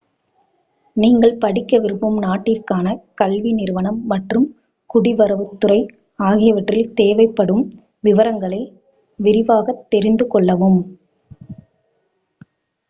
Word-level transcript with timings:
நீங்கள் 0.97 1.35
படிக்க 1.37 1.79
விரும்பும் 1.79 2.15
நாட்டிற்கான 2.21 2.87
கல்வி 3.15 3.51
நிறுவனம் 3.53 3.99
மற்றும் 4.05 4.47
குடிவரவுத் 4.89 5.53
துறை 5.59 5.79
ஆகியவற்றில் 6.19 6.91
தேவைப்படும் 6.93 7.63
விவரங்களை 8.03 8.61
விரிவாகத் 9.19 9.85
தெரிந்து 9.89 10.27
கொள்ளவும் 10.27 10.81